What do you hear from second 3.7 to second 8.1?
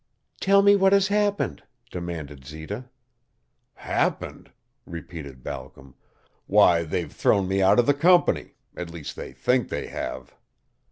"Happened?" repeated Balcom. "Why, they've thrown me out of the